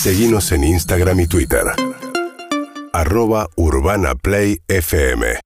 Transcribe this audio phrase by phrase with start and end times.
[0.00, 1.60] Seguimos en Instagram y Twitter.
[2.94, 5.38] Arroba Urbana Play FM.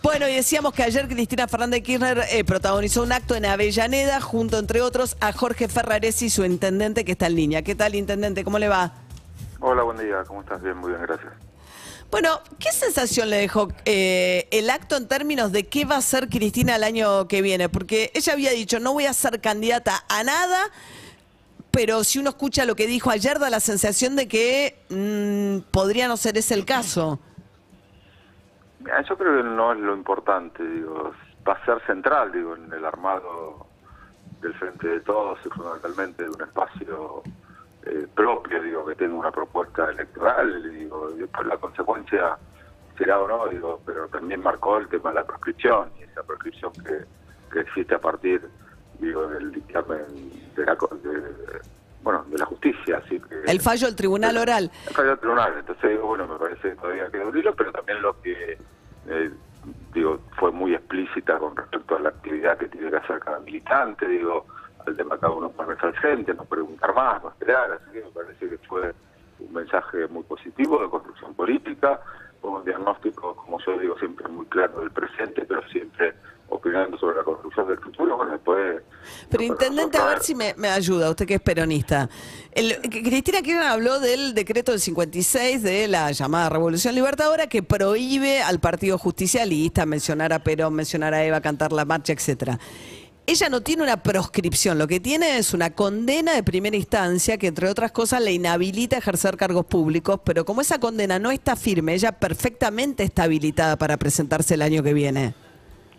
[0.00, 4.60] Bueno, y decíamos que ayer Cristina Fernández Kirchner eh, protagonizó un acto en Avellaneda junto,
[4.60, 7.62] entre otros, a Jorge Ferraresi, su intendente que está en línea.
[7.62, 8.44] ¿Qué tal, intendente?
[8.44, 8.92] ¿Cómo le va?
[9.58, 10.22] Hola, buen día.
[10.24, 10.62] ¿Cómo estás?
[10.62, 11.32] Bien, muy bien, gracias.
[12.08, 16.28] Bueno, ¿qué sensación le dejó eh, el acto en términos de qué va a ser
[16.28, 17.68] Cristina el año que viene?
[17.68, 20.70] Porque ella había dicho, no voy a ser candidata a nada,
[21.76, 26.08] pero si uno escucha lo que dijo ayer, da la sensación de que mm, podría
[26.08, 27.20] no ser ese el caso.
[28.80, 31.12] Yo creo que no es lo importante, digo,
[31.46, 33.66] va a ser central, digo, en el armado
[34.40, 37.22] del Frente de Todos y fundamentalmente de un espacio
[37.84, 42.38] eh, propio, digo, que tenga una propuesta electoral, digo, y después la consecuencia
[42.96, 46.72] será o no, digo, pero también marcó el tema de la proscripción, y esa proscripción
[47.52, 48.40] que existe a partir,
[48.98, 50.04] digo, del dictamen
[50.54, 51.60] de la, de,
[52.02, 53.50] bueno, de la justicia, así que...
[53.50, 54.70] El fallo del tribunal oral.
[54.86, 57.72] El fallo del tribunal, entonces digo, bueno, me parece que todavía queda un hilo, pero
[57.72, 58.58] también lo que,
[59.08, 59.30] eh,
[59.92, 64.06] digo, fue muy explícita con respecto a la actividad que tiene que hacer cada militante,
[64.06, 64.46] digo,
[64.86, 68.10] el tema cada uno ponerse al frente, no preguntar más, no esperar, así que me
[68.10, 68.94] parece que fue
[69.40, 70.85] un mensaje muy positivo
[72.46, 76.14] política, un diagnóstico, como yo digo, siempre muy claro del presente, pero siempre
[76.48, 78.82] opinando sobre la construcción del futuro, bueno, después...
[79.28, 82.08] Pero intendente, a ver si me, ayuda, usted que es peronista.
[82.52, 88.42] El, Cristina Kirchner habló del decreto del 56 de la llamada Revolución Libertadora que prohíbe
[88.42, 92.58] al Partido Justicialista mencionar a Perón, mencionar a Eva, cantar la marcha, etcétera
[93.26, 97.48] ella no tiene una proscripción, lo que tiene es una condena de primera instancia que,
[97.48, 101.56] entre otras cosas, le inhabilita a ejercer cargos públicos, pero como esa condena no está
[101.56, 105.34] firme, ella perfectamente está habilitada para presentarse el año que viene.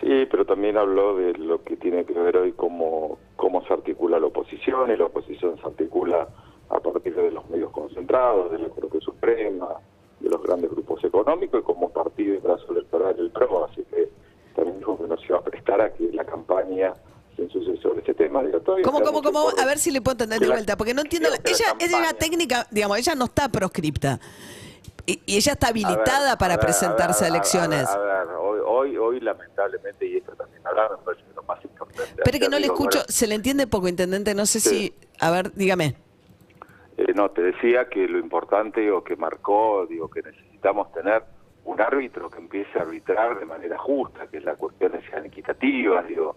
[0.00, 4.18] Sí, pero también habló de lo que tiene que ver hoy cómo, cómo se articula
[4.18, 6.26] la oposición, y la oposición se articula
[6.70, 9.68] a partir de los medios concentrados, de la Corte Suprema,
[10.20, 14.08] de los grandes grupos económicos, y como partido y brazo electoral el PRO, así que
[14.54, 16.94] también dijo que no se va a prestar a que la campaña
[17.52, 18.42] sobre ese tema.
[18.84, 19.48] ¿Cómo, cómo, cómo?
[19.58, 21.28] A ver si le puedo entender de vuelta, porque no entiendo.
[21.44, 24.20] ella, es una técnica, digamos, ella no está proscripta.
[25.06, 27.88] Y, ella está habilitada para presentarse a, elecciones.
[27.88, 32.22] A ver, hoy, hoy, lamentablemente, y esto también hablaba, me parece que lo más importante.
[32.24, 34.94] Pero que no le escucho, se le entiende poco, intendente, no sé si.
[35.18, 35.96] A ver, dígame.
[36.96, 41.22] Eh, no, te decía que lo importante o que marcó, digo, que necesitamos tener
[41.64, 46.36] un árbitro que empiece a arbitrar de manera justa, que las cuestiones sean equitativas, digo,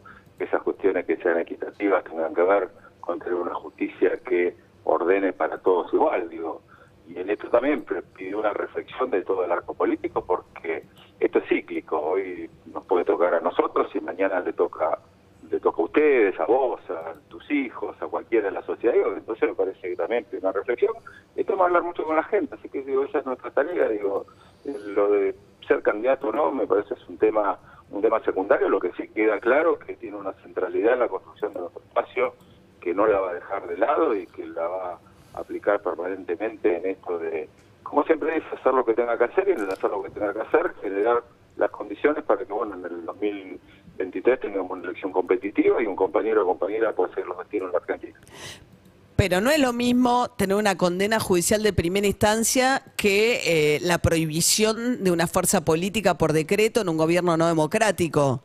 [0.54, 2.70] esas cuestiones que sean equitativas tengan que ver
[3.00, 6.62] con tener una justicia que ordene para todos igual, digo.
[7.08, 7.84] Y en esto también
[8.16, 10.84] pidió una reflexión de todo el arco político porque
[11.20, 15.00] esto es cíclico, hoy nos puede tocar a nosotros y mañana le toca
[15.50, 19.50] le toca a ustedes, a vos, a tus hijos, a cualquiera de la sociedad, entonces
[19.50, 20.94] me parece que también una reflexión.
[21.36, 23.90] Esto va a hablar mucho con la gente, así que digo, esa es nuestra tarea,
[23.90, 24.26] digo,
[24.64, 25.36] lo de
[25.68, 27.60] ser candidato o no, me parece es un tema
[27.94, 31.08] un tema secundario, lo que sí queda claro es que tiene una centralidad en la
[31.08, 32.34] construcción de nuestro espacio
[32.82, 35.00] que no la va a dejar de lado y que la va
[35.34, 37.48] a aplicar permanentemente en esto de,
[37.84, 40.34] como siempre dice, hacer lo que tenga que hacer y en hacer lo que tenga
[40.34, 41.24] que hacer, generar
[41.56, 46.44] las condiciones para que, bueno, en el 2023 tengamos una elección competitiva y un compañero
[46.44, 48.20] o compañera pueda ser los destinos de la Argentina.
[49.24, 54.00] Pero no es lo mismo tener una condena judicial de primera instancia que eh, la
[54.00, 58.42] prohibición de una fuerza política por decreto en un gobierno no democrático.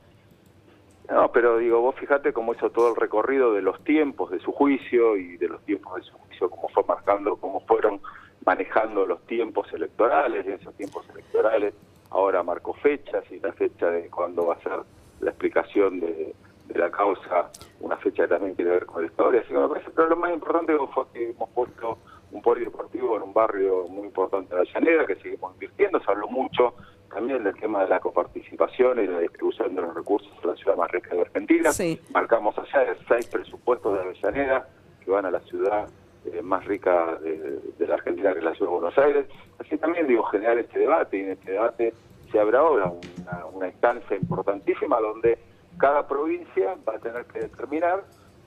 [1.10, 4.52] No, pero digo, vos fíjate cómo hizo todo el recorrido de los tiempos de su
[4.52, 8.00] juicio y de los tiempos de su juicio, cómo fue marcando, cómo fueron
[8.46, 11.74] manejando los tiempos electorales y esos tiempos electorales
[12.10, 14.78] ahora marcó fechas y la fecha de cuándo va a ser
[15.22, 16.36] la explicación de,
[16.68, 19.40] de la causa, una fecha que también tiene que ver con la historia.
[19.40, 21.98] Así que me parece, pero lo más importante fue que hemos puesto
[22.30, 26.00] un polideportivo en un barrio muy importante de la Llanera, que seguimos invirtiendo.
[26.00, 26.74] Se habló mucho
[27.10, 30.76] también del tema de la coparticipación y la distribución de los recursos a la ciudad
[30.76, 31.70] más rica de Argentina.
[32.12, 34.68] Marcamos allá seis presupuestos de Avellaneda
[35.02, 35.88] que van a la ciudad
[36.26, 39.26] eh, más rica de, la Argentina, que es la ciudad de Buenos Aires.
[39.58, 41.94] Así también digo, generar este debate, y en este debate
[42.30, 45.38] se abre ahora una, una instancia importantísima donde
[45.78, 48.04] cada provincia va a tener que determinar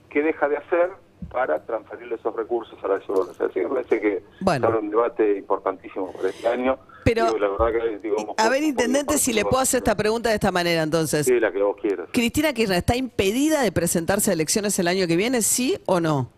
[0.09, 0.91] qué deja de hacer
[1.31, 3.21] para transferirle esos recursos a la ciudad.
[3.21, 4.79] O sea, me parece que bueno.
[4.79, 6.77] un debate importantísimo para este año.
[7.05, 7.25] Pero,
[8.37, 11.25] a ver, intendente, si le puedo hacer esta pregunta de esta manera, entonces.
[11.25, 12.09] Sí, la que vos quieras.
[12.11, 16.29] Cristina Kirchner, ¿está impedida de presentarse a elecciones el año que viene, sí o no?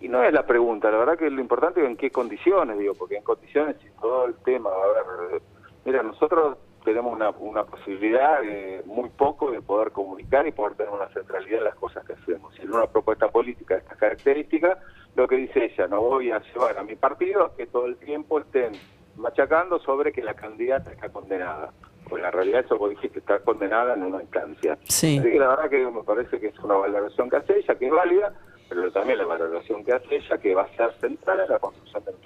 [0.00, 2.94] Y no es la pregunta, la verdad que lo importante es en qué condiciones, digo,
[2.94, 5.42] porque en condiciones y todo el tema, a ver,
[5.84, 10.92] mira, nosotros tenemos una, una posibilidad eh, muy poco de poder comunicar y poder tener
[10.92, 12.54] una centralidad en las cosas que hacemos.
[12.54, 14.78] Si en una propuesta política de estas características,
[15.16, 17.96] lo que dice ella, no voy a llevar a mi partido a que todo el
[17.96, 18.72] tiempo estén
[19.16, 21.72] machacando sobre que la candidata está condenada.
[22.08, 24.78] Pues la realidad eso vos dijiste está condenada en una instancia.
[24.84, 25.18] Sí.
[25.18, 27.86] Así que la verdad que me parece que es una valoración que hace ella, que
[27.86, 28.32] es válida,
[28.68, 32.04] pero también la valoración que hace ella, que va a ser central en la construcción
[32.04, 32.25] de nuestro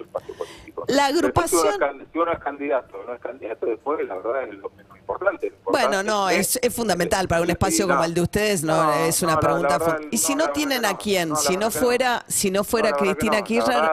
[0.91, 5.49] La agrupación- es candidato no es candidato, después la verdad es lo menos importante.
[5.49, 7.93] Lo importante Bueno, no, es, es fundamental para un Sí, espacio no.
[7.95, 9.77] como el de ustedes, no, No, es una no, pregunta.
[9.77, 10.97] verdad, y si no, no tienen a no.
[10.97, 13.43] quién, No, si no fuera, si no fuera No, Cristina no.
[13.43, 13.83] Kirchner,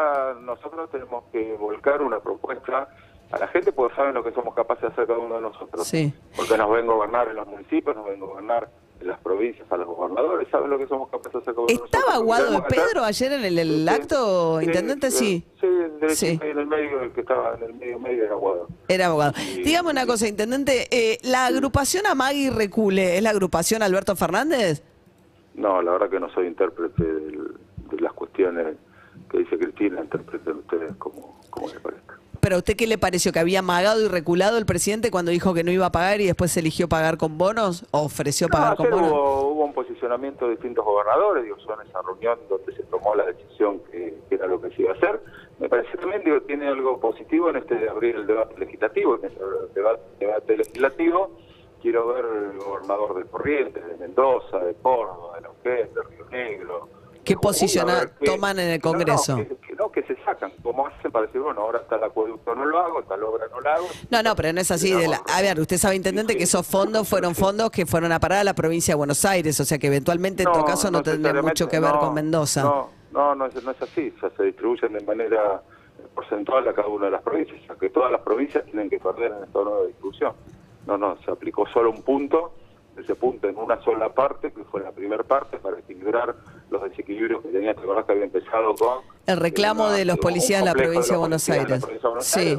[0.43, 2.89] nosotros tenemos que volcar una propuesta
[3.31, 5.87] a la gente porque saben lo que somos capaces de hacer cada uno de nosotros.
[5.87, 6.13] Sí.
[6.37, 8.69] Porque nos ven gobernar en los municipios, nos ven gobernar
[9.01, 11.55] las provincias a los gobernadores, saben lo que somos capaces de hacer.
[11.69, 15.11] ¿estaba Guado de Pedro ayer en el, el acto, sí, intendente?
[15.11, 15.45] Sí.
[16.09, 18.69] Sí, ahí en el medio, el que estaba en el medio medio era Guado.
[18.89, 19.33] Era abogado.
[19.65, 24.83] Dígame una cosa, intendente, eh, ¿la agrupación Amagui Recule es la agrupación Alberto Fernández?
[25.55, 28.77] No, la verdad que no soy intérprete de las cuestiones
[29.31, 32.08] que dice Cristina, interpreten ustedes como, como les parezca.
[32.49, 33.31] ¿Pero a usted qué le pareció?
[33.31, 36.27] ¿Que había amagado y reculado el presidente cuando dijo que no iba a pagar y
[36.29, 37.85] después se eligió pagar con bonos?
[37.91, 39.13] ¿O ofreció No, pagar con bonos?
[39.13, 43.15] hubo, hubo un posicionamiento de distintos gobernadores, digo, yo en esa reunión donde se tomó
[43.15, 45.21] la decisión que, que era lo que se iba a hacer.
[45.59, 49.27] Me parece también, digo, tiene algo positivo en este de abrir el debate legislativo, en
[49.27, 49.39] ese
[49.75, 51.31] debate, debate legislativo.
[51.83, 56.89] Quiero ver el gobernador de Corrientes, de Mendoza, de Córdoba, de Neuquén, de Río Negro.
[57.25, 59.37] ¿Qué qué- toman en el no, no, Congreso?
[59.79, 62.79] No, que se sacan, como hacen para decir, bueno, ahora está el acueducto, no lo
[62.81, 63.87] hago, tal obra no la hago.
[64.11, 64.93] No, no, pero no es así.
[64.93, 68.19] De la- a ver, usted sabe, intendente, que esos fondos fueron fondos que fueron a
[68.19, 70.99] parar a la provincia de Buenos Aires, o sea que eventualmente en todo caso no,
[71.03, 72.63] tendría necesariamente, mucho que ver no, con Mendoza.
[72.63, 74.13] No, no, no es, no es así.
[74.17, 75.63] O sea, se distribuyen de manera
[76.15, 77.61] porcentual a cada una de las provincias.
[77.63, 80.33] O sea, que todas las provincias tienen que perder en esta nueva distribución.
[80.87, 82.53] No, no, se aplicó solo un punto,
[83.01, 86.35] ese punto en una sola parte, que fue la primera parte, para equilibrar
[86.71, 87.75] los desequilibrios que tenía.
[87.75, 88.99] ¿Te acordás que había empezado con...
[89.27, 91.85] El reclamo una- de los policías de la provincia de Buenos Aires.
[92.21, 92.59] Sí.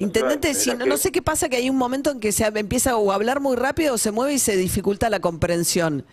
[0.00, 2.96] Intendente, si no, no sé qué pasa, que hay un momento en que se empieza
[2.96, 6.04] o a hablar muy rápido o se mueve y se dificulta la comprensión.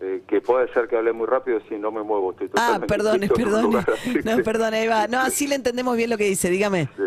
[0.00, 2.32] eh, que puede ser que hable muy rápido si no me muevo.
[2.32, 3.84] Estoy Ah, perdone, perdone.
[4.24, 5.06] No, perdone, ahí va.
[5.06, 6.88] No, así le entendemos bien lo que dice, dígame.
[6.96, 7.02] Sí.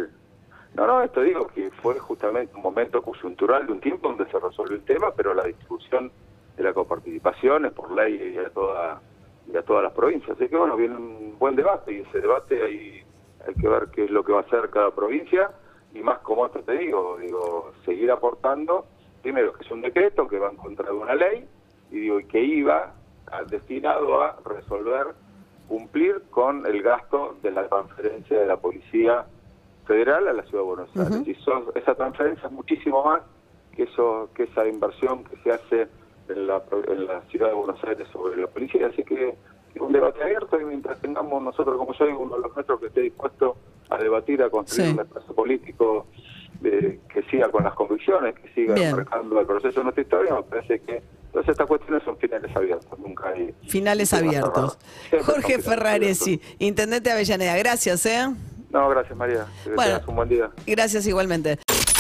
[0.76, 4.38] No, no, esto digo que fue justamente un momento coyuntural de un tiempo donde se
[4.40, 6.12] resolvió el tema, pero la distribución
[6.58, 9.02] de la coparticipación es por ley y a, toda,
[9.48, 10.36] y a todas las provincias.
[10.36, 13.04] Así que bueno, viene un buen debate y ese debate hay,
[13.48, 15.50] hay que ver qué es lo que va a hacer cada provincia
[15.94, 18.86] y más como esto te digo, digo, seguir aportando,
[19.22, 21.48] primero que es un decreto que va en contra de una ley
[21.90, 22.96] y digo, y que iba
[23.32, 25.16] a- destinado a resolver,
[25.70, 29.26] cumplir con el gasto de la transferencia de la policía
[29.86, 31.28] federal a la ciudad de Buenos Aires.
[31.28, 33.22] Y son, esa transferencia es muchísimo más
[33.76, 35.88] que eso que esa inversión que se hace
[36.30, 38.88] en la, en la ciudad de Buenos Aires sobre la policía.
[38.88, 39.30] Así que
[39.76, 42.80] es un debate abierto y mientras tengamos nosotros, como yo digo, uno de los nuestros
[42.80, 43.58] que esté dispuesto
[43.90, 44.94] a debatir, a construir Sí.
[44.94, 46.08] un espacio político
[46.64, 48.96] eh, que siga con las convicciones, que siga Bien.
[48.96, 52.98] marcando el proceso de nuestra historia, me parece que todas estas cuestiones son finales abiertos,
[52.98, 53.54] nunca hay...
[53.68, 54.80] Finales abiertos.
[55.26, 58.26] Jorge Ferraresi, intendente de Avellaneda, gracias, ¿eh?
[58.76, 60.02] No, gracias María, que Bueno.
[60.06, 60.50] un buen día.
[60.68, 61.60] Gracias igualmente.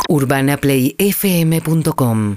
[0.09, 2.35] urbanaplayfm.com